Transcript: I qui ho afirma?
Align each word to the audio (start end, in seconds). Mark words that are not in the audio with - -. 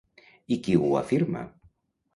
I 0.55 0.57
qui 0.69 0.75
ho 0.79 0.89
afirma? 1.03 1.47